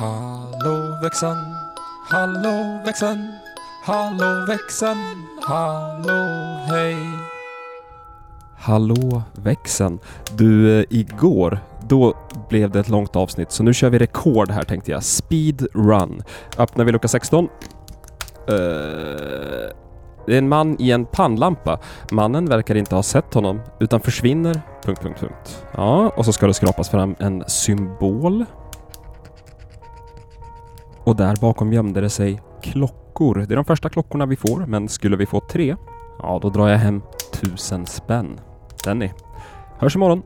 Hallå 0.00 0.98
växeln, 1.02 1.54
hallå 2.10 2.80
växeln, 2.86 3.32
hallå 3.84 4.46
växeln, 4.48 4.98
hallå 5.42 6.24
hej. 6.68 6.96
Hallå 8.58 9.22
växeln. 9.32 9.98
Du, 10.36 10.78
eh, 10.78 10.84
igår, 10.90 11.58
då 11.88 12.14
blev 12.48 12.70
det 12.70 12.80
ett 12.80 12.88
långt 12.88 13.16
avsnitt 13.16 13.52
så 13.52 13.62
nu 13.62 13.74
kör 13.74 13.90
vi 13.90 13.98
rekord 13.98 14.50
här 14.50 14.62
tänkte 14.62 14.90
jag. 14.90 15.02
Speed 15.02 15.66
run. 15.74 16.22
Öppnar 16.58 16.84
vi 16.84 16.92
lucka 16.92 17.08
16. 17.08 17.44
Eh, 17.44 17.48
det 20.26 20.34
är 20.34 20.38
en 20.38 20.48
man 20.48 20.76
i 20.80 20.90
en 20.90 21.04
pannlampa. 21.06 21.78
Mannen 22.10 22.46
verkar 22.46 22.74
inte 22.74 22.94
ha 22.94 23.02
sett 23.02 23.34
honom 23.34 23.60
utan 23.80 24.00
försvinner... 24.00 24.60
Punkt, 24.84 25.02
punkt, 25.02 25.20
punkt. 25.20 25.64
Ja, 25.76 26.12
och 26.16 26.24
så 26.24 26.32
ska 26.32 26.46
det 26.46 26.54
skrapas 26.54 26.88
fram 26.88 27.14
en 27.18 27.44
symbol. 27.46 28.44
Och 31.04 31.16
där 31.16 31.36
bakom 31.40 31.72
gömde 31.72 32.00
det 32.00 32.10
sig 32.10 32.42
klockor. 32.62 33.44
Det 33.48 33.54
är 33.54 33.56
de 33.56 33.64
första 33.64 33.88
klockorna 33.88 34.26
vi 34.26 34.36
får, 34.36 34.66
men 34.66 34.88
skulle 34.88 35.16
vi 35.16 35.26
få 35.26 35.40
tre, 35.40 35.76
ja 36.18 36.38
då 36.42 36.50
drar 36.50 36.68
jag 36.68 36.78
hem 36.78 37.02
tusen 37.32 37.86
spänn. 37.86 38.40
Den 38.84 38.98
ni. 38.98 39.12
Hörs 39.78 39.96
imorgon. 39.96 40.22